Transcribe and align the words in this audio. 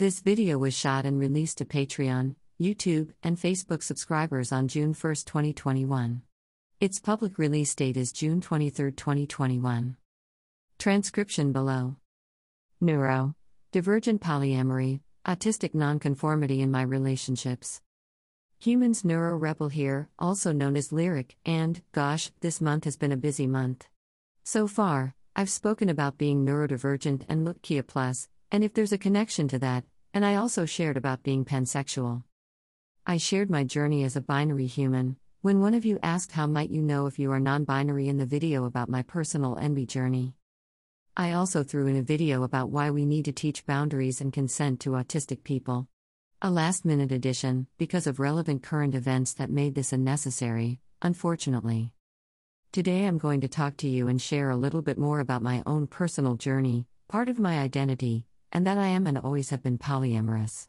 This 0.00 0.20
video 0.20 0.56
was 0.56 0.72
shot 0.72 1.04
and 1.04 1.20
released 1.20 1.58
to 1.58 1.66
Patreon, 1.66 2.34
YouTube, 2.58 3.10
and 3.22 3.36
Facebook 3.36 3.82
subscribers 3.82 4.50
on 4.50 4.66
June 4.66 4.94
1, 4.94 4.94
2021. 4.94 6.22
Its 6.80 6.98
public 6.98 7.36
release 7.36 7.74
date 7.74 7.98
is 7.98 8.10
June 8.10 8.40
23, 8.40 8.92
2021. 8.92 9.98
Transcription 10.78 11.52
below. 11.52 11.96
Neuro. 12.80 13.34
Divergent 13.72 14.22
polyamory, 14.22 15.00
autistic 15.26 15.74
nonconformity 15.74 16.62
in 16.62 16.70
my 16.70 16.80
relationships. 16.80 17.82
Humans 18.60 19.04
Neuro 19.04 19.36
Rebel 19.36 19.68
here, 19.68 20.08
also 20.18 20.50
known 20.50 20.78
as 20.78 20.92
Lyric, 20.92 21.36
and, 21.44 21.82
gosh, 21.92 22.30
this 22.40 22.58
month 22.58 22.84
has 22.84 22.96
been 22.96 23.12
a 23.12 23.18
busy 23.18 23.46
month. 23.46 23.86
So 24.44 24.66
far, 24.66 25.14
I've 25.36 25.50
spoken 25.50 25.90
about 25.90 26.16
being 26.16 26.46
neurodivergent 26.46 27.26
and 27.28 27.46
LGBTQIA 27.46 27.86
Plus, 27.86 28.28
and 28.52 28.64
if 28.64 28.74
there's 28.74 28.92
a 28.92 28.98
connection 28.98 29.46
to 29.46 29.58
that, 29.60 29.84
and 30.12 30.24
I 30.24 30.34
also 30.34 30.66
shared 30.66 30.96
about 30.96 31.22
being 31.22 31.44
pansexual. 31.44 32.24
I 33.06 33.16
shared 33.16 33.50
my 33.50 33.64
journey 33.64 34.04
as 34.04 34.16
a 34.16 34.20
binary 34.20 34.66
human, 34.66 35.16
when 35.42 35.60
one 35.60 35.74
of 35.74 35.84
you 35.84 35.98
asked 36.02 36.32
how 36.32 36.46
might 36.46 36.70
you 36.70 36.82
know 36.82 37.06
if 37.06 37.18
you 37.18 37.32
are 37.32 37.40
non 37.40 37.64
binary 37.64 38.08
in 38.08 38.18
the 38.18 38.26
video 38.26 38.64
about 38.64 38.88
my 38.88 39.02
personal 39.02 39.56
NB 39.56 39.86
journey. 39.86 40.34
I 41.16 41.32
also 41.32 41.62
threw 41.62 41.86
in 41.86 41.96
a 41.96 42.02
video 42.02 42.42
about 42.42 42.70
why 42.70 42.90
we 42.90 43.04
need 43.04 43.24
to 43.26 43.32
teach 43.32 43.66
boundaries 43.66 44.20
and 44.20 44.32
consent 44.32 44.80
to 44.80 44.90
autistic 44.90 45.44
people. 45.44 45.88
A 46.42 46.50
last 46.50 46.84
minute 46.84 47.12
addition, 47.12 47.66
because 47.78 48.06
of 48.06 48.20
relevant 48.20 48.62
current 48.62 48.94
events 48.94 49.34
that 49.34 49.50
made 49.50 49.74
this 49.74 49.92
unnecessary, 49.92 50.80
unfortunately. 51.02 51.92
Today 52.72 53.04
I'm 53.04 53.18
going 53.18 53.40
to 53.42 53.48
talk 53.48 53.76
to 53.78 53.88
you 53.88 54.08
and 54.08 54.22
share 54.22 54.50
a 54.50 54.56
little 54.56 54.82
bit 54.82 54.98
more 54.98 55.20
about 55.20 55.42
my 55.42 55.62
own 55.66 55.86
personal 55.86 56.36
journey, 56.36 56.86
part 57.08 57.28
of 57.28 57.38
my 57.38 57.58
identity, 57.58 58.26
and 58.52 58.66
that 58.66 58.78
I 58.78 58.88
am 58.88 59.06
and 59.06 59.18
always 59.18 59.50
have 59.50 59.62
been 59.62 59.78
polyamorous. 59.78 60.68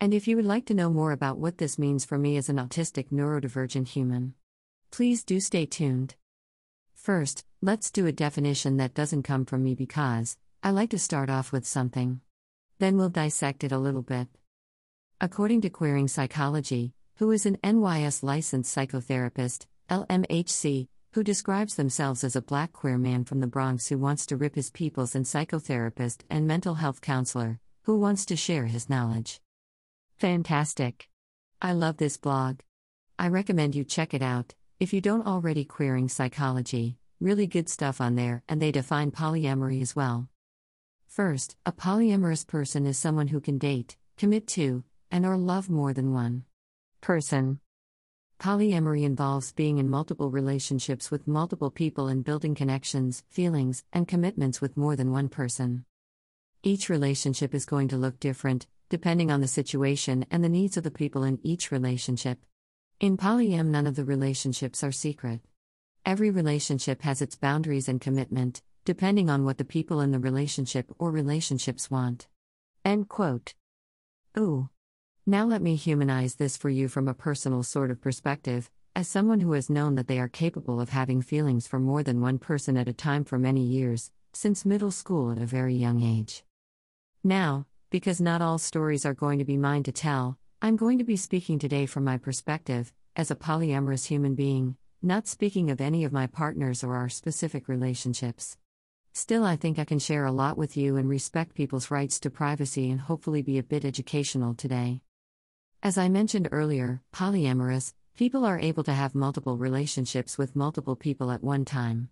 And 0.00 0.14
if 0.14 0.26
you 0.26 0.36
would 0.36 0.46
like 0.46 0.66
to 0.66 0.74
know 0.74 0.90
more 0.90 1.12
about 1.12 1.38
what 1.38 1.58
this 1.58 1.78
means 1.78 2.04
for 2.04 2.18
me 2.18 2.36
as 2.36 2.48
an 2.48 2.56
autistic 2.56 3.10
neurodivergent 3.10 3.88
human, 3.88 4.34
please 4.90 5.24
do 5.24 5.40
stay 5.40 5.66
tuned. 5.66 6.14
First, 6.94 7.44
let's 7.62 7.90
do 7.90 8.06
a 8.06 8.12
definition 8.12 8.76
that 8.78 8.94
doesn't 8.94 9.22
come 9.22 9.44
from 9.44 9.62
me 9.62 9.74
because 9.74 10.36
I 10.62 10.70
like 10.70 10.90
to 10.90 10.98
start 10.98 11.30
off 11.30 11.52
with 11.52 11.66
something. 11.66 12.20
Then 12.78 12.96
we'll 12.96 13.10
dissect 13.10 13.64
it 13.64 13.72
a 13.72 13.78
little 13.78 14.02
bit. 14.02 14.28
According 15.20 15.60
to 15.62 15.70
Queering 15.70 16.08
Psychology, 16.08 16.94
who 17.16 17.30
is 17.30 17.44
an 17.44 17.58
NYS 17.62 18.22
licensed 18.22 18.74
psychotherapist, 18.74 19.66
LMHC, 19.90 20.88
who 21.12 21.24
describes 21.24 21.74
themselves 21.74 22.22
as 22.22 22.36
a 22.36 22.42
black 22.42 22.72
queer 22.72 22.96
man 22.96 23.24
from 23.24 23.40
the 23.40 23.46
Bronx 23.46 23.88
who 23.88 23.98
wants 23.98 24.26
to 24.26 24.36
rip 24.36 24.54
his 24.54 24.70
peoples 24.70 25.14
and 25.14 25.24
psychotherapist 25.24 26.22
and 26.30 26.46
mental 26.46 26.74
health 26.74 27.00
counselor, 27.00 27.58
who 27.82 27.98
wants 27.98 28.24
to 28.26 28.36
share 28.36 28.66
his 28.66 28.88
knowledge. 28.88 29.40
Fantastic. 30.18 31.08
I 31.60 31.72
love 31.72 31.96
this 31.96 32.16
blog. 32.16 32.60
I 33.18 33.28
recommend 33.28 33.74
you 33.74 33.84
check 33.84 34.14
it 34.14 34.22
out, 34.22 34.54
if 34.78 34.92
you 34.92 35.00
don't 35.00 35.26
already. 35.26 35.64
Queering 35.64 36.08
Psychology, 36.08 36.96
really 37.20 37.46
good 37.46 37.68
stuff 37.68 38.00
on 38.00 38.14
there, 38.14 38.44
and 38.48 38.62
they 38.62 38.70
define 38.70 39.10
polyamory 39.10 39.82
as 39.82 39.96
well. 39.96 40.28
First, 41.08 41.56
a 41.66 41.72
polyamorous 41.72 42.46
person 42.46 42.86
is 42.86 42.96
someone 42.96 43.28
who 43.28 43.40
can 43.40 43.58
date, 43.58 43.96
commit 44.16 44.46
to, 44.48 44.84
and 45.10 45.26
or 45.26 45.36
love 45.36 45.68
more 45.68 45.92
than 45.92 46.14
one 46.14 46.44
person. 47.00 47.58
Polyamory 48.40 49.02
involves 49.02 49.52
being 49.52 49.76
in 49.76 49.90
multiple 49.90 50.30
relationships 50.30 51.10
with 51.10 51.28
multiple 51.28 51.70
people 51.70 52.08
and 52.08 52.24
building 52.24 52.54
connections, 52.54 53.22
feelings, 53.28 53.84
and 53.92 54.08
commitments 54.08 54.62
with 54.62 54.78
more 54.78 54.96
than 54.96 55.12
one 55.12 55.28
person. 55.28 55.84
Each 56.62 56.88
relationship 56.88 57.54
is 57.54 57.66
going 57.66 57.88
to 57.88 57.98
look 57.98 58.18
different, 58.18 58.66
depending 58.88 59.30
on 59.30 59.42
the 59.42 59.46
situation 59.46 60.24
and 60.30 60.42
the 60.42 60.48
needs 60.48 60.78
of 60.78 60.84
the 60.84 60.90
people 60.90 61.22
in 61.22 61.38
each 61.42 61.70
relationship. 61.70 62.38
In 62.98 63.18
polyam, 63.18 63.66
none 63.66 63.86
of 63.86 63.94
the 63.94 64.06
relationships 64.06 64.82
are 64.82 64.90
secret. 64.90 65.42
Every 66.06 66.30
relationship 66.30 67.02
has 67.02 67.20
its 67.20 67.36
boundaries 67.36 67.90
and 67.90 68.00
commitment, 68.00 68.62
depending 68.86 69.28
on 69.28 69.44
what 69.44 69.58
the 69.58 69.66
people 69.66 70.00
in 70.00 70.12
the 70.12 70.18
relationship 70.18 70.90
or 70.98 71.10
relationships 71.10 71.90
want. 71.90 72.26
End 72.86 73.06
quote. 73.06 73.52
Ooh. 74.38 74.70
Now 75.30 75.44
let 75.44 75.62
me 75.62 75.76
humanize 75.76 76.34
this 76.34 76.56
for 76.56 76.70
you 76.70 76.88
from 76.88 77.06
a 77.06 77.14
personal 77.14 77.62
sort 77.62 77.92
of 77.92 78.00
perspective, 78.00 78.68
as 78.96 79.06
someone 79.06 79.38
who 79.38 79.52
has 79.52 79.70
known 79.70 79.94
that 79.94 80.08
they 80.08 80.18
are 80.18 80.26
capable 80.26 80.80
of 80.80 80.88
having 80.88 81.22
feelings 81.22 81.68
for 81.68 81.78
more 81.78 82.02
than 82.02 82.20
one 82.20 82.40
person 82.40 82.76
at 82.76 82.88
a 82.88 82.92
time 82.92 83.22
for 83.22 83.38
many 83.38 83.62
years, 83.62 84.10
since 84.32 84.64
middle 84.64 84.90
school 84.90 85.30
at 85.30 85.38
a 85.38 85.46
very 85.46 85.76
young 85.76 86.02
age. 86.02 86.42
Now, 87.22 87.64
because 87.90 88.20
not 88.20 88.42
all 88.42 88.58
stories 88.58 89.06
are 89.06 89.14
going 89.14 89.38
to 89.38 89.44
be 89.44 89.56
mine 89.56 89.84
to 89.84 89.92
tell, 89.92 90.36
I'm 90.60 90.74
going 90.74 90.98
to 90.98 91.04
be 91.04 91.14
speaking 91.14 91.60
today 91.60 91.86
from 91.86 92.02
my 92.02 92.18
perspective, 92.18 92.92
as 93.14 93.30
a 93.30 93.36
polyamorous 93.36 94.06
human 94.06 94.34
being, 94.34 94.76
not 95.00 95.28
speaking 95.28 95.70
of 95.70 95.80
any 95.80 96.02
of 96.02 96.12
my 96.12 96.26
partners 96.26 96.82
or 96.82 96.96
our 96.96 97.08
specific 97.08 97.68
relationships. 97.68 98.56
Still, 99.12 99.44
I 99.44 99.54
think 99.54 99.78
I 99.78 99.84
can 99.84 100.00
share 100.00 100.24
a 100.24 100.32
lot 100.32 100.58
with 100.58 100.76
you 100.76 100.96
and 100.96 101.08
respect 101.08 101.54
people's 101.54 101.88
rights 101.88 102.18
to 102.18 102.30
privacy 102.30 102.90
and 102.90 103.00
hopefully 103.00 103.42
be 103.42 103.58
a 103.58 103.62
bit 103.62 103.84
educational 103.84 104.54
today. 104.54 105.02
As 105.82 105.96
I 105.96 106.08
mentioned 106.08 106.48
earlier, 106.52 107.00
polyamorous, 107.12 107.94
people 108.16 108.44
are 108.44 108.58
able 108.58 108.84
to 108.84 108.92
have 108.92 109.14
multiple 109.14 109.56
relationships 109.56 110.36
with 110.36 110.56
multiple 110.56 110.96
people 110.96 111.30
at 111.30 111.42
one 111.42 111.64
time. 111.64 112.10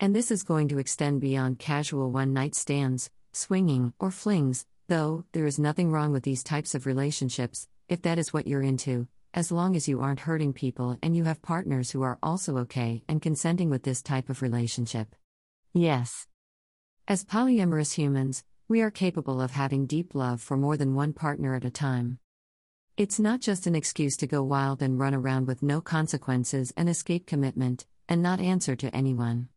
And 0.00 0.14
this 0.14 0.30
is 0.30 0.42
going 0.42 0.68
to 0.68 0.78
extend 0.78 1.20
beyond 1.20 1.58
casual 1.58 2.10
one 2.10 2.32
night 2.32 2.54
stands, 2.54 3.10
swinging, 3.32 3.92
or 3.98 4.10
flings, 4.10 4.66
Though, 4.90 5.24
there 5.30 5.46
is 5.46 5.56
nothing 5.56 5.92
wrong 5.92 6.10
with 6.10 6.24
these 6.24 6.42
types 6.42 6.74
of 6.74 6.84
relationships, 6.84 7.68
if 7.88 8.02
that 8.02 8.18
is 8.18 8.32
what 8.32 8.48
you're 8.48 8.60
into, 8.60 9.06
as 9.32 9.52
long 9.52 9.76
as 9.76 9.86
you 9.86 10.00
aren't 10.00 10.26
hurting 10.26 10.52
people 10.52 10.98
and 11.00 11.16
you 11.16 11.22
have 11.22 11.40
partners 11.42 11.92
who 11.92 12.02
are 12.02 12.18
also 12.24 12.58
okay 12.58 13.04
and 13.06 13.22
consenting 13.22 13.70
with 13.70 13.84
this 13.84 14.02
type 14.02 14.28
of 14.28 14.42
relationship. 14.42 15.14
Yes. 15.72 16.26
As 17.06 17.24
polyamorous 17.24 17.92
humans, 17.92 18.42
we 18.66 18.80
are 18.80 18.90
capable 18.90 19.40
of 19.40 19.52
having 19.52 19.86
deep 19.86 20.12
love 20.12 20.40
for 20.40 20.56
more 20.56 20.76
than 20.76 20.96
one 20.96 21.12
partner 21.12 21.54
at 21.54 21.64
a 21.64 21.70
time. 21.70 22.18
It's 23.00 23.18
not 23.18 23.40
just 23.40 23.66
an 23.66 23.74
excuse 23.74 24.14
to 24.18 24.26
go 24.26 24.42
wild 24.42 24.82
and 24.82 25.00
run 25.00 25.14
around 25.14 25.46
with 25.46 25.62
no 25.62 25.80
consequences 25.80 26.70
and 26.76 26.86
escape 26.86 27.26
commitment, 27.26 27.86
and 28.10 28.22
not 28.22 28.40
answer 28.40 28.76
to 28.76 28.94
anyone. 28.94 29.48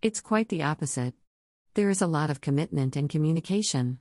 It's 0.00 0.22
quite 0.22 0.48
the 0.48 0.62
opposite. 0.62 1.12
There 1.74 1.90
is 1.90 2.00
a 2.00 2.06
lot 2.06 2.30
of 2.30 2.40
commitment 2.40 2.96
and 2.96 3.10
communication. 3.10 3.98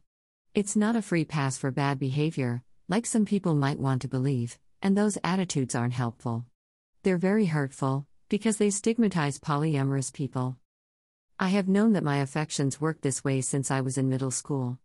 It's 0.55 0.77
not 0.77 0.95
a 0.95 1.01
free 1.01 1.25
pass 1.25 1.57
for 1.57 1.69
bad 1.69 1.99
behavior, 1.99 2.63
like 2.87 3.05
some 3.05 3.25
people 3.25 3.55
might 3.55 3.77
want 3.77 4.03
to 4.03 4.07
believe, 4.07 4.57
and 4.81 4.97
those 4.97 5.17
attitudes 5.21 5.75
aren't 5.75 5.91
helpful. 5.91 6.45
They're 7.03 7.17
very 7.17 7.47
hurtful, 7.47 8.07
because 8.29 8.55
they 8.55 8.69
stigmatize 8.69 9.37
polyamorous 9.37 10.13
people. 10.13 10.55
I 11.37 11.49
have 11.49 11.67
known 11.67 11.91
that 11.91 12.05
my 12.05 12.19
affections 12.19 12.79
work 12.79 13.01
this 13.01 13.21
way 13.21 13.41
since 13.41 13.69
I 13.69 13.81
was 13.81 13.97
in 13.97 14.07
middle 14.07 14.31
school. 14.31 14.79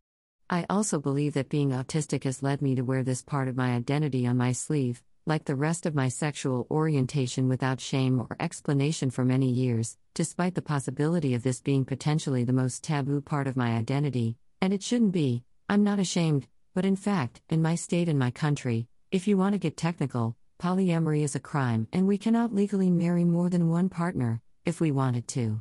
I 0.48 0.64
also 0.70 1.00
believe 1.00 1.34
that 1.34 1.48
being 1.48 1.70
autistic 1.70 2.22
has 2.22 2.40
led 2.40 2.62
me 2.62 2.76
to 2.76 2.82
wear 2.82 3.02
this 3.02 3.20
part 3.20 3.48
of 3.48 3.56
my 3.56 3.74
identity 3.74 4.28
on 4.28 4.36
my 4.36 4.52
sleeve, 4.52 5.02
like 5.26 5.44
the 5.44 5.56
rest 5.56 5.86
of 5.86 5.94
my 5.96 6.08
sexual 6.08 6.68
orientation 6.70 7.48
without 7.48 7.80
shame 7.80 8.20
or 8.20 8.36
explanation 8.38 9.10
for 9.10 9.24
many 9.24 9.50
years, 9.50 9.98
despite 10.14 10.54
the 10.54 10.62
possibility 10.62 11.34
of 11.34 11.42
this 11.42 11.60
being 11.60 11.84
potentially 11.84 12.44
the 12.44 12.52
most 12.52 12.84
taboo 12.84 13.20
part 13.20 13.48
of 13.48 13.56
my 13.56 13.76
identity, 13.76 14.36
and 14.60 14.72
it 14.72 14.84
shouldn't 14.84 15.10
be, 15.10 15.42
I'm 15.68 15.82
not 15.82 15.98
ashamed, 15.98 16.46
but 16.76 16.84
in 16.84 16.94
fact, 16.94 17.40
in 17.48 17.60
my 17.60 17.74
state 17.74 18.08
and 18.08 18.18
my 18.18 18.30
country, 18.30 18.86
if 19.10 19.26
you 19.26 19.36
want 19.36 19.54
to 19.54 19.58
get 19.58 19.76
technical, 19.76 20.36
polyamory 20.60 21.24
is 21.24 21.34
a 21.34 21.40
crime 21.40 21.88
and 21.92 22.06
we 22.06 22.18
cannot 22.18 22.54
legally 22.54 22.90
marry 22.90 23.24
more 23.24 23.50
than 23.50 23.68
one 23.68 23.88
partner, 23.88 24.40
if 24.64 24.80
we 24.80 24.92
wanted 24.92 25.26
to. 25.26 25.60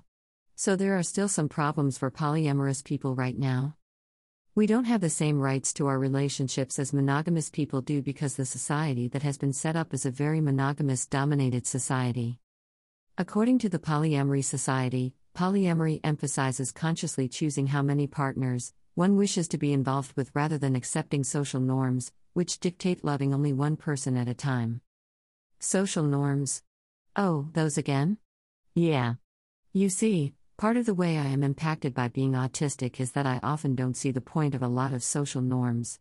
So 0.56 0.76
there 0.76 0.96
are 0.96 1.02
still 1.02 1.28
some 1.28 1.50
problems 1.50 1.98
for 1.98 2.12
polyamorous 2.12 2.84
people 2.84 3.16
right 3.16 3.38
now. 3.38 3.76
We 4.56 4.68
don't 4.68 4.86
have 4.86 5.02
the 5.02 5.10
same 5.10 5.42
rights 5.42 5.74
to 5.74 5.88
our 5.88 6.00
relationships 6.00 6.80
as 6.80 6.94
monogamous 6.94 7.50
people 7.50 7.82
do 7.82 8.02
because 8.02 8.38
the 8.38 8.46
society 8.46 9.10
that 9.10 9.22
has 9.22 9.38
been 9.38 9.52
set 9.52 9.76
up 9.76 9.94
is 9.94 10.06
a 10.06 10.12
very 10.12 10.40
monogamous 10.40 11.06
dominated 11.06 11.68
society. 11.68 12.40
According 13.18 13.60
to 13.60 13.70
the 13.70 13.80
Polyamory 13.80 14.46
Society, 14.46 15.14
polyamory 15.36 16.00
emphasizes 16.06 16.72
consciously 16.72 17.28
choosing 17.28 17.68
how 17.68 17.82
many 17.82 18.08
partners, 18.08 18.74
one 18.94 19.18
wishes 19.18 19.50
to 19.50 19.58
be 19.58 19.74
involved 19.74 20.14
with 20.16 20.32
rather 20.34 20.58
than 20.58 20.74
accepting 20.74 21.26
social 21.26 21.60
norms, 21.60 22.14
which 22.32 22.62
dictate 22.62 23.04
loving 23.04 23.34
only 23.34 23.52
one 23.52 23.76
person 23.76 24.16
at 24.16 24.30
a 24.30 24.34
time. 24.34 24.80
Social 25.60 26.04
norms. 26.06 26.64
Oh, 27.18 27.50
those 27.52 27.78
again? 27.78 28.20
Yeah. 28.74 29.16
You 29.74 29.90
see, 29.90 30.34
part 30.58 30.78
of 30.78 30.86
the 30.86 30.94
way 30.94 31.18
I 31.18 31.26
am 31.26 31.44
impacted 31.44 31.94
by 31.94 32.08
being 32.08 32.32
autistic 32.32 33.00
is 33.00 33.12
that 33.12 33.26
I 33.26 33.40
often 33.44 33.76
don't 33.76 33.98
see 33.98 34.12
the 34.12 34.22
point 34.22 34.56
of 34.56 34.62
a 34.62 34.68
lot 34.68 34.94
of 34.94 35.04
social 35.04 35.42
norms. 35.42 36.00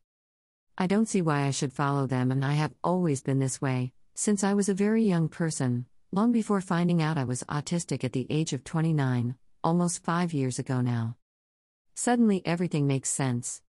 I 0.79 0.87
don't 0.87 1.09
see 1.09 1.23
why 1.23 1.43
I 1.43 1.51
should 1.51 1.73
follow 1.73 2.07
them, 2.07 2.31
and 2.31 2.45
I 2.45 2.53
have 2.53 2.75
always 2.85 3.21
been 3.21 3.41
this 3.41 3.61
way, 3.61 3.93
since 4.15 4.45
I 4.45 4.55
was 4.55 4.69
a 4.69 4.75
very 4.75 5.03
young 5.03 5.29
person, 5.29 5.87
long 6.13 6.31
before 6.31 6.61
finding 6.61 7.03
out 7.03 7.19
I 7.19 7.25
was 7.25 7.43
autistic 7.45 8.05
at 8.05 8.13
the 8.13 8.29
age 8.31 8.53
of 8.53 8.63
29, 8.63 9.35
almost 9.65 10.05
five 10.05 10.33
years 10.33 10.61
ago 10.61 10.81
now. 10.81 11.17
Suddenly 11.95 12.43
everything 12.45 12.87
makes 12.87 13.11
sense. 13.11 13.61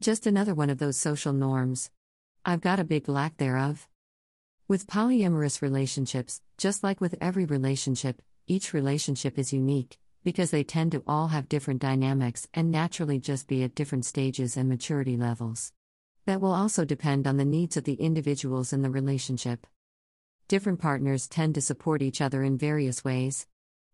Just 0.00 0.26
another 0.26 0.54
one 0.54 0.70
of 0.70 0.78
those 0.78 0.96
social 0.96 1.32
norms. 1.32 1.90
I've 2.44 2.60
got 2.60 2.78
a 2.78 2.84
big 2.84 3.08
lack 3.08 3.38
thereof. 3.38 3.88
With 4.68 4.86
polyamorous 4.86 5.62
relationships, 5.62 6.40
just 6.56 6.84
like 6.84 7.00
with 7.00 7.16
every 7.20 7.44
relationship, 7.44 8.22
each 8.46 8.72
relationship 8.72 9.38
is 9.38 9.52
unique, 9.52 9.98
because 10.28 10.50
they 10.50 10.62
tend 10.62 10.92
to 10.92 11.02
all 11.06 11.28
have 11.28 11.48
different 11.48 11.80
dynamics 11.80 12.46
and 12.52 12.70
naturally 12.70 13.18
just 13.18 13.48
be 13.48 13.62
at 13.62 13.74
different 13.74 14.04
stages 14.04 14.58
and 14.58 14.68
maturity 14.68 15.16
levels. 15.16 15.72
That 16.26 16.42
will 16.42 16.52
also 16.52 16.84
depend 16.84 17.26
on 17.26 17.38
the 17.38 17.46
needs 17.46 17.78
of 17.78 17.84
the 17.84 17.94
individuals 17.94 18.74
in 18.74 18.82
the 18.82 18.90
relationship. 18.90 19.66
Different 20.46 20.80
partners 20.80 21.28
tend 21.28 21.54
to 21.54 21.62
support 21.62 22.02
each 22.02 22.20
other 22.20 22.42
in 22.42 22.58
various 22.58 23.02
ways. 23.02 23.46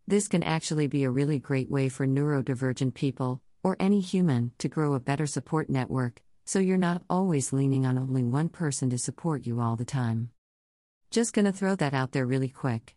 This 0.09 0.27
can 0.27 0.43
actually 0.43 0.89
be 0.89 1.05
a 1.05 1.11
really 1.11 1.39
great 1.39 1.71
way 1.71 1.89
for 1.89 2.05
neurodivergent 2.05 2.95
people, 2.95 3.41
or 3.63 3.77
any 3.79 4.01
human, 4.01 4.51
to 4.59 4.67
grow 4.67 4.95
a 4.95 4.99
better 4.99 5.29
support 5.29 5.71
network, 5.71 6.21
so 6.45 6.59
you're 6.59 6.77
not 6.77 7.05
always 7.09 7.53
leaning 7.53 7.87
on 7.87 7.97
only 7.97 8.25
one 8.25 8.49
person 8.49 8.91
to 8.91 8.99
support 8.99 9.47
you 9.47 9.61
all 9.61 9.77
the 9.77 9.85
time. 9.85 10.31
Just 11.13 11.33
gonna 11.33 11.53
throw 11.53 11.77
that 11.77 11.95
out 11.95 12.11
there 12.11 12.27
really 12.27 12.49
quick. 12.49 12.97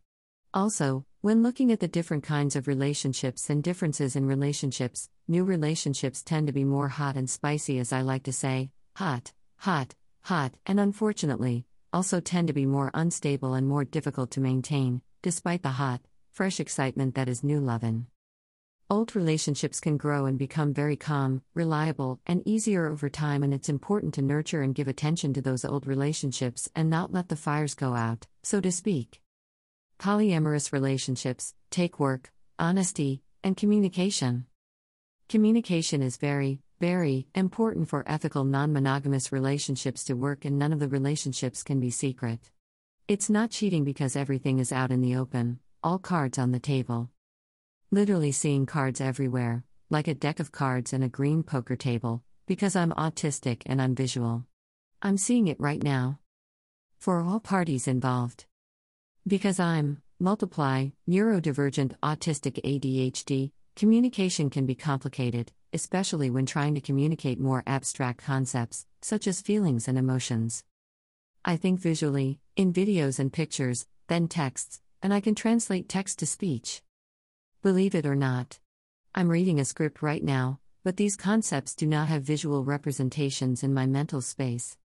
Also, 0.58 1.06
when 1.22 1.44
looking 1.44 1.72
at 1.72 1.80
the 1.80 1.88
different 1.88 2.24
kinds 2.24 2.56
of 2.56 2.68
relationships 2.68 3.48
and 3.48 3.62
differences 3.62 4.16
in 4.16 4.26
relationships, 4.26 5.08
new 5.28 5.44
relationships 5.44 6.24
tend 6.24 6.48
to 6.48 6.52
be 6.52 6.64
more 6.64 6.88
hot 6.88 7.16
and 7.16 7.30
spicy, 7.30 7.78
as 7.78 7.94
I 7.94 8.02
like 8.02 8.24
to 8.24 8.34
say 8.34 8.72
hot, 8.96 9.34
hot, 9.58 9.94
hot, 10.24 10.54
and 10.66 10.80
unfortunately, 10.80 11.68
also 11.94 12.20
tend 12.20 12.48
to 12.48 12.56
be 12.56 12.66
more 12.66 12.90
unstable 12.96 13.54
and 13.54 13.68
more 13.68 13.86
difficult 13.86 14.32
to 14.32 14.42
maintain, 14.42 15.04
despite 15.22 15.62
the 15.62 15.78
hot, 15.78 16.02
fresh 16.32 16.60
excitement 16.60 17.14
that 17.14 17.30
is 17.30 17.44
new 17.44 17.60
lovin'. 17.60 18.08
Old 18.90 19.16
relationships 19.16 19.80
can 19.80 19.96
grow 19.96 20.26
and 20.26 20.40
become 20.40 20.74
very 20.74 20.96
calm, 20.96 21.44
reliable, 21.54 22.20
and 22.26 22.42
easier 22.48 22.88
over 22.88 23.10
time, 23.10 23.44
and 23.44 23.54
it's 23.54 23.70
important 23.70 24.16
to 24.16 24.24
nurture 24.24 24.64
and 24.64 24.74
give 24.74 24.88
attention 24.88 25.36
to 25.36 25.42
those 25.44 25.64
old 25.64 25.86
relationships 25.86 26.68
and 26.76 26.90
not 26.90 27.14
let 27.14 27.30
the 27.30 27.36
fires 27.36 27.76
go 27.76 27.94
out, 27.94 28.26
so 28.42 28.60
to 28.60 28.72
speak. 28.72 29.22
Polyamorous 30.00 30.72
relationships 30.72 31.56
take 31.72 32.00
work, 32.00 32.32
honesty, 32.60 33.24
and 33.44 33.58
communication. 33.58 34.46
Communication 35.28 36.04
is 36.04 36.18
very, 36.18 36.60
very 36.80 37.28
important 37.34 37.90
for 37.90 38.04
ethical 38.08 38.44
non 38.44 38.72
monogamous 38.72 39.32
relationships 39.32 40.04
to 40.04 40.14
work, 40.14 40.46
and 40.46 40.60
none 40.60 40.72
of 40.72 40.80
the 40.80 40.88
relationships 40.88 41.64
can 41.64 41.80
be 41.80 41.90
secret. 41.90 42.52
It's 43.08 43.30
not 43.30 43.50
cheating 43.50 43.84
because 43.84 44.16
everything 44.16 44.60
is 44.60 44.72
out 44.72 44.92
in 44.92 45.02
the 45.02 45.16
open 45.16 45.60
all 45.84 46.00
cards 46.00 46.38
on 46.38 46.52
the 46.52 46.60
table. 46.60 47.10
Literally 47.92 48.32
seeing 48.32 48.66
cards 48.66 49.00
everywhere, 49.00 49.64
like 49.90 50.08
a 50.08 50.14
deck 50.14 50.40
of 50.40 50.52
cards 50.52 50.92
and 50.92 51.04
a 51.04 51.08
green 51.08 51.44
poker 51.44 51.76
table, 51.76 52.24
because 52.46 52.76
I'm 52.76 52.92
autistic 52.92 53.62
and 53.66 53.82
I'm 53.82 53.96
visual. 53.96 54.46
I'm 55.02 55.18
seeing 55.18 55.48
it 55.48 55.60
right 55.60 55.82
now. 55.82 56.20
For 57.00 57.22
all 57.22 57.40
parties 57.40 57.88
involved. 57.88 58.47
Because 59.28 59.60
I'm, 59.60 60.02
multiply, 60.22 60.92
neurodivergent 61.10 61.98
autistic 62.02 62.62
ADHD, 62.64 63.52
communication 63.76 64.50
can 64.50 64.66
be 64.66 64.74
complicated, 64.74 65.52
especially 65.74 66.30
when 66.30 66.46
trying 66.46 66.76
to 66.76 66.82
communicate 66.82 67.38
more 67.38 67.62
abstract 67.68 68.24
concepts, 68.24 68.86
such 69.02 69.28
as 69.28 69.42
feelings 69.42 69.90
and 69.90 69.98
emotions. 69.98 70.64
I 71.44 71.58
think 71.58 71.82
visually, 71.82 72.40
in 72.56 72.72
videos 72.72 73.20
and 73.20 73.34
pictures, 73.34 73.86
then 74.08 74.30
texts, 74.30 74.80
and 75.04 75.14
I 75.14 75.20
can 75.20 75.36
translate 75.36 75.90
text 75.90 76.20
to 76.20 76.26
speech. 76.26 76.82
Believe 77.62 77.96
it 77.96 78.06
or 78.06 78.16
not. 78.16 78.60
I'm 79.14 79.28
reading 79.28 79.60
a 79.60 79.66
script 79.66 80.02
right 80.02 80.24
now, 80.24 80.62
but 80.86 80.96
these 80.96 81.18
concepts 81.18 81.76
do 81.76 81.86
not 81.86 82.08
have 82.08 82.24
visual 82.24 82.64
representations 82.64 83.62
in 83.62 83.74
my 83.74 83.88
mental 83.88 84.22
space. 84.22 84.78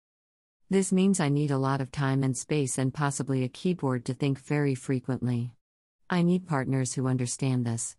This 0.72 0.92
means 0.92 1.18
I 1.18 1.30
need 1.30 1.50
a 1.50 1.58
lot 1.58 1.80
of 1.80 1.90
time 1.90 2.22
and 2.22 2.36
space 2.36 2.78
and 2.78 2.94
possibly 2.94 3.42
a 3.42 3.48
keyboard 3.48 4.04
to 4.04 4.14
think 4.14 4.38
very 4.38 4.76
frequently. 4.76 5.50
I 6.08 6.22
need 6.22 6.46
partners 6.46 6.94
who 6.94 7.08
understand 7.08 7.66
this. 7.66 7.96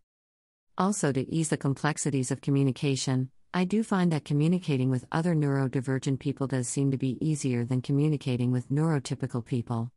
Also, 0.78 1.12
to 1.12 1.30
ease 1.30 1.50
the 1.50 1.58
complexities 1.58 2.32
of 2.32 2.40
communication, 2.40 3.30
I 3.54 3.66
do 3.66 3.84
find 3.84 4.10
that 4.14 4.24
communicating 4.24 4.90
with 4.90 5.06
other 5.12 5.36
neurodivergent 5.36 6.20
people 6.20 6.48
does 6.48 6.70
seem 6.70 6.92
to 6.92 6.98
be 6.98 7.18
easier 7.20 7.66
than 7.66 7.82
communicating 7.82 8.52
with 8.52 8.72
neurotypical 8.72 9.44
people. 9.44 9.92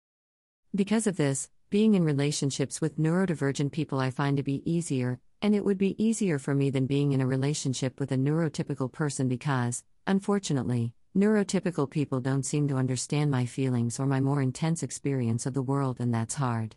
Because 0.75 1.07
of 1.07 1.17
this, 1.17 1.49
being 1.71 1.95
in 1.95 2.03
relationships 2.03 2.81
with 2.81 2.99
neurodivergent 2.99 3.71
people 3.71 4.01
I 4.01 4.11
find 4.11 4.37
to 4.37 4.43
be 4.43 4.69
easier, 4.69 5.21
and 5.41 5.55
it 5.55 5.65
would 5.65 5.79
be 5.79 5.95
easier 6.05 6.41
for 6.41 6.57
me 6.57 6.71
than 6.71 6.87
being 6.87 7.13
in 7.13 7.21
a 7.21 7.27
relationship 7.29 8.01
with 8.01 8.11
a 8.11 8.17
neurotypical 8.17 8.91
person 8.91 9.29
because, 9.29 9.85
unfortunately, 10.09 10.93
neurotypical 11.17 11.89
people 11.89 12.21
don't 12.21 12.43
seem 12.43 12.67
to 12.67 12.77
understand 12.77 13.31
my 13.31 13.47
feelings 13.47 14.01
or 14.01 14.07
my 14.07 14.21
more 14.21 14.43
intense 14.43 14.83
experience 14.83 15.47
of 15.47 15.55
the 15.55 15.63
world, 15.63 16.01
and 16.01 16.13
that's 16.13 16.35
hard. 16.35 16.75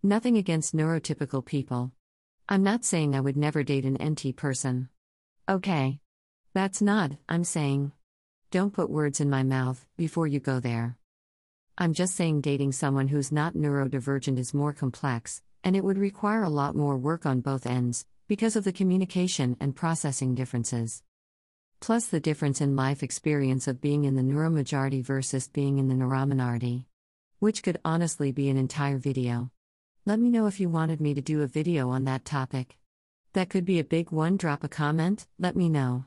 Nothing 0.00 0.36
against 0.36 0.76
neurotypical 0.76 1.44
people. 1.44 1.90
I'm 2.48 2.62
not 2.62 2.84
saying 2.84 3.16
I 3.16 3.20
would 3.20 3.36
never 3.36 3.64
date 3.64 3.84
an 3.84 3.98
NT 4.00 4.36
person. 4.36 4.90
Okay. 5.48 5.98
That's 6.54 6.80
not, 6.80 7.12
I'm 7.28 7.42
saying. 7.42 7.92
Don't 8.52 8.72
put 8.72 8.90
words 8.90 9.20
in 9.20 9.28
my 9.28 9.42
mouth 9.42 9.84
before 9.96 10.28
you 10.28 10.38
go 10.38 10.60
there. 10.60 10.96
I'm 11.76 11.94
just 11.94 12.14
saying 12.14 12.42
dating 12.42 12.72
someone 12.72 13.08
who's 13.08 13.32
not 13.32 13.54
neurodivergent 13.54 14.38
is 14.38 14.54
more 14.54 14.72
complex, 14.72 15.42
and 15.64 15.74
it 15.74 15.82
would 15.84 15.98
require 15.98 16.44
a 16.44 16.48
lot 16.48 16.76
more 16.76 16.96
work 16.96 17.26
on 17.26 17.40
both 17.40 17.66
ends, 17.66 18.06
because 18.28 18.54
of 18.54 18.62
the 18.62 18.72
communication 18.72 19.56
and 19.58 19.74
processing 19.74 20.34
differences. 20.34 21.02
Plus, 21.80 22.06
the 22.06 22.20
difference 22.20 22.60
in 22.60 22.76
life 22.76 23.02
experience 23.02 23.68
of 23.68 23.80
being 23.80 24.04
in 24.04 24.16
the 24.16 24.22
neuromajority 24.22 25.04
versus 25.04 25.48
being 25.48 25.78
in 25.78 25.88
the 25.88 25.94
neurominority. 25.94 26.84
Which 27.38 27.62
could 27.62 27.78
honestly 27.84 28.32
be 28.32 28.48
an 28.48 28.56
entire 28.56 28.98
video. 28.98 29.50
Let 30.04 30.18
me 30.18 30.28
know 30.28 30.46
if 30.46 30.58
you 30.58 30.68
wanted 30.68 31.00
me 31.00 31.14
to 31.14 31.20
do 31.20 31.42
a 31.42 31.46
video 31.46 31.90
on 31.90 32.04
that 32.04 32.24
topic. 32.24 32.76
That 33.32 33.48
could 33.48 33.64
be 33.64 33.78
a 33.78 33.84
big 33.84 34.10
one. 34.10 34.36
Drop 34.36 34.64
a 34.64 34.68
comment, 34.68 35.26
let 35.38 35.54
me 35.54 35.68
know. 35.68 36.06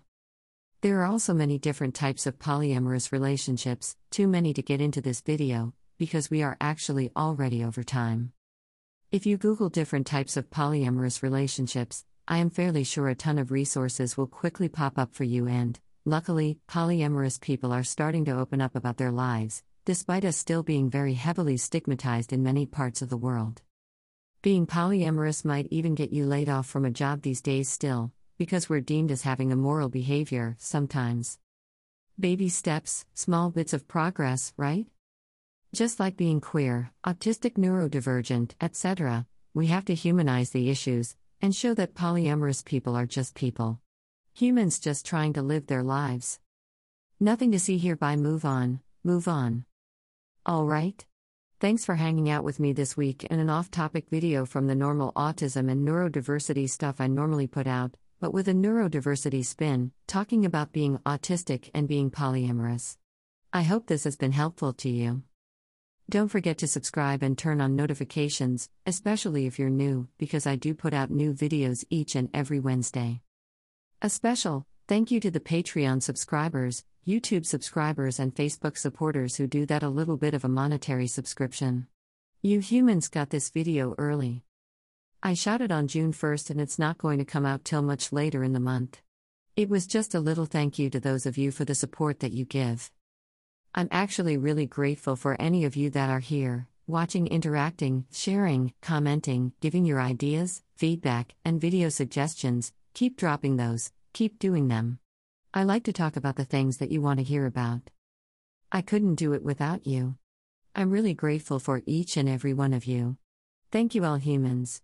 There 0.81 0.99
are 0.99 1.05
also 1.05 1.33
many 1.33 1.57
different 1.57 1.95
types 1.95 2.25
of 2.25 2.39
polyamorous 2.39 3.11
relationships, 3.11 3.95
too 4.09 4.27
many 4.27 4.53
to 4.53 4.61
get 4.63 4.81
into 4.81 4.99
this 4.99 5.21
video, 5.21 5.73
because 5.97 6.29
we 6.29 6.41
are 6.41 6.57
actually 6.59 7.11
already 7.15 7.63
over 7.63 7.83
time. 7.83 8.33
If 9.11 9.25
you 9.25 9.37
Google 9.37 9.69
different 9.69 10.07
types 10.07 10.37
of 10.37 10.49
polyamorous 10.49 11.21
relationships, 11.21 12.03
I 12.31 12.37
am 12.37 12.49
fairly 12.49 12.85
sure 12.85 13.09
a 13.09 13.13
ton 13.13 13.37
of 13.37 13.51
resources 13.51 14.15
will 14.15 14.25
quickly 14.25 14.69
pop 14.69 14.97
up 14.97 15.13
for 15.13 15.25
you, 15.25 15.49
and, 15.49 15.77
luckily, 16.05 16.59
polyamorous 16.65 17.41
people 17.41 17.73
are 17.73 17.83
starting 17.83 18.23
to 18.23 18.39
open 18.39 18.61
up 18.61 18.73
about 18.73 18.95
their 18.95 19.11
lives, 19.11 19.63
despite 19.83 20.23
us 20.23 20.37
still 20.37 20.63
being 20.63 20.89
very 20.89 21.15
heavily 21.15 21.57
stigmatized 21.57 22.31
in 22.31 22.41
many 22.41 22.65
parts 22.65 23.01
of 23.01 23.09
the 23.09 23.17
world. 23.17 23.61
Being 24.41 24.65
polyamorous 24.65 25.43
might 25.43 25.67
even 25.71 25.93
get 25.93 26.13
you 26.13 26.25
laid 26.25 26.47
off 26.47 26.67
from 26.67 26.85
a 26.85 26.89
job 26.89 27.21
these 27.21 27.41
days, 27.41 27.67
still, 27.67 28.13
because 28.37 28.69
we're 28.69 28.79
deemed 28.79 29.11
as 29.11 29.23
having 29.23 29.51
immoral 29.51 29.89
behavior, 29.89 30.55
sometimes. 30.57 31.37
Baby 32.17 32.47
steps, 32.47 33.05
small 33.13 33.49
bits 33.49 33.73
of 33.73 33.89
progress, 33.89 34.53
right? 34.55 34.87
Just 35.75 35.99
like 35.99 36.15
being 36.15 36.39
queer, 36.39 36.93
autistic, 37.05 37.55
neurodivergent, 37.55 38.51
etc., 38.61 39.27
we 39.53 39.67
have 39.67 39.83
to 39.83 39.93
humanize 39.93 40.51
the 40.51 40.69
issues 40.69 41.17
and 41.41 41.55
show 41.55 41.73
that 41.73 41.95
polyamorous 41.95 42.63
people 42.63 42.95
are 42.95 43.05
just 43.05 43.35
people. 43.35 43.79
Humans 44.33 44.79
just 44.79 45.05
trying 45.05 45.33
to 45.33 45.41
live 45.41 45.67
their 45.67 45.83
lives. 45.83 46.39
Nothing 47.19 47.51
to 47.51 47.59
see 47.59 47.77
here 47.77 47.95
by 47.95 48.15
move 48.15 48.45
on, 48.45 48.81
move 49.03 49.27
on. 49.27 49.65
All 50.45 50.65
right? 50.65 51.05
Thanks 51.59 51.85
for 51.85 51.95
hanging 51.95 52.29
out 52.29 52.43
with 52.43 52.59
me 52.59 52.73
this 52.73 52.97
week 52.97 53.23
in 53.25 53.39
an 53.39 53.49
off 53.49 53.69
topic 53.71 54.09
video 54.09 54.45
from 54.45 54.67
the 54.67 54.75
normal 54.75 55.11
autism 55.13 55.69
and 55.71 55.87
neurodiversity 55.87 56.69
stuff 56.69 56.99
I 56.99 57.07
normally 57.07 57.47
put 57.47 57.67
out 57.67 57.95
but 58.21 58.33
with 58.33 58.47
a 58.47 58.53
neurodiversity 58.53 59.43
spin, 59.43 59.91
talking 60.05 60.45
about 60.45 60.71
being 60.71 60.99
autistic 60.99 61.71
and 61.73 61.87
being 61.87 62.11
polyamorous. 62.11 62.97
I 63.51 63.63
hope 63.63 63.87
this 63.87 64.03
has 64.03 64.15
been 64.15 64.31
helpful 64.31 64.73
to 64.73 64.89
you. 64.89 65.23
Don't 66.09 66.27
forget 66.27 66.57
to 66.57 66.67
subscribe 66.67 67.23
and 67.23 67.37
turn 67.37 67.61
on 67.61 67.75
notifications, 67.75 68.69
especially 68.85 69.45
if 69.45 69.57
you're 69.57 69.69
new, 69.69 70.07
because 70.17 70.45
I 70.45 70.55
do 70.55 70.73
put 70.73 70.93
out 70.93 71.09
new 71.09 71.33
videos 71.33 71.85
each 71.89 72.15
and 72.15 72.29
every 72.33 72.59
Wednesday. 72.59 73.21
A 74.01 74.09
special 74.09 74.65
thank 74.87 75.11
you 75.11 75.19
to 75.21 75.31
the 75.31 75.39
Patreon 75.39 76.01
subscribers, 76.01 76.83
YouTube 77.07 77.45
subscribers, 77.45 78.19
and 78.19 78.35
Facebook 78.35 78.77
supporters 78.77 79.37
who 79.37 79.47
do 79.47 79.65
that 79.67 79.83
a 79.83 79.89
little 79.89 80.17
bit 80.17 80.33
of 80.33 80.43
a 80.43 80.49
monetary 80.49 81.07
subscription. 81.07 81.87
You 82.41 82.59
humans 82.59 83.07
got 83.07 83.29
this 83.29 83.49
video 83.49 83.95
early. 83.97 84.43
I 85.23 85.35
shot 85.35 85.61
it 85.61 85.71
on 85.71 85.87
June 85.87 86.11
1st 86.11 86.49
and 86.49 86.59
it's 86.59 86.79
not 86.79 86.97
going 86.97 87.19
to 87.19 87.25
come 87.25 87.45
out 87.45 87.63
till 87.63 87.83
much 87.83 88.11
later 88.11 88.43
in 88.43 88.53
the 88.53 88.59
month. 88.59 89.01
It 89.55 89.69
was 89.69 89.85
just 89.85 90.15
a 90.15 90.19
little 90.19 90.47
thank 90.47 90.79
you 90.79 90.89
to 90.89 90.99
those 90.99 91.25
of 91.25 91.37
you 91.37 91.51
for 91.51 91.63
the 91.63 91.75
support 91.75 92.19
that 92.21 92.31
you 92.31 92.43
give. 92.45 92.91
I'm 93.73 93.87
actually 93.89 94.35
really 94.35 94.65
grateful 94.65 95.15
for 95.15 95.39
any 95.39 95.63
of 95.63 95.77
you 95.77 95.89
that 95.91 96.09
are 96.09 96.19
here, 96.19 96.67
watching, 96.87 97.27
interacting, 97.27 98.05
sharing, 98.11 98.73
commenting, 98.81 99.53
giving 99.61 99.85
your 99.85 100.01
ideas, 100.01 100.61
feedback, 100.75 101.35
and 101.45 101.61
video 101.61 101.87
suggestions. 101.87 102.73
Keep 102.93 103.15
dropping 103.15 103.55
those, 103.55 103.93
keep 104.11 104.39
doing 104.39 104.67
them. 104.67 104.99
I 105.53 105.63
like 105.63 105.85
to 105.85 105.93
talk 105.93 106.17
about 106.17 106.35
the 106.35 106.43
things 106.43 106.77
that 106.77 106.91
you 106.91 106.99
want 106.99 107.19
to 107.19 107.23
hear 107.23 107.45
about. 107.45 107.89
I 108.73 108.81
couldn't 108.81 109.15
do 109.15 109.31
it 109.31 109.43
without 109.43 109.87
you. 109.87 110.15
I'm 110.75 110.91
really 110.91 111.13
grateful 111.13 111.57
for 111.57 111.81
each 111.85 112.17
and 112.17 112.27
every 112.27 112.53
one 112.53 112.73
of 112.73 112.83
you. 112.83 113.15
Thank 113.71 113.95
you, 113.95 114.03
all 114.03 114.17
humans. 114.17 114.81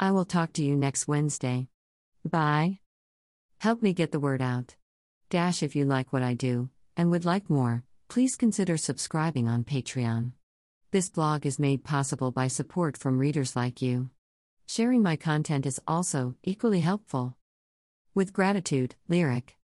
I 0.00 0.10
will 0.10 0.24
talk 0.24 0.52
to 0.54 0.64
you 0.64 0.74
next 0.74 1.06
Wednesday. 1.06 1.68
Bye. 2.28 2.80
Help 3.58 3.82
me 3.82 3.92
get 3.92 4.10
the 4.10 4.18
word 4.18 4.42
out. 4.42 4.74
Dash 5.28 5.62
if 5.62 5.76
you 5.76 5.84
like 5.84 6.12
what 6.12 6.24
I 6.24 6.34
do, 6.34 6.70
and 6.96 7.12
would 7.12 7.24
like 7.24 7.48
more, 7.48 7.84
please 8.10 8.34
consider 8.34 8.76
subscribing 8.76 9.48
on 9.48 9.62
Patreon. 9.62 10.32
This 10.90 11.08
blog 11.08 11.46
is 11.46 11.60
made 11.60 11.84
possible 11.84 12.32
by 12.32 12.48
support 12.48 12.96
from 12.96 13.20
readers 13.20 13.54
like 13.54 13.80
you. 13.80 14.10
Sharing 14.66 15.00
my 15.00 15.14
content 15.14 15.64
is 15.64 15.80
also 15.86 16.34
equally 16.42 16.80
helpful. 16.80 17.36
With 18.12 18.32
gratitude, 18.32 18.96
Lyric. 19.08 19.56